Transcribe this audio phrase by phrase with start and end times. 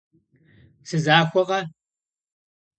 [0.87, 1.59] Сызахуэкъэ?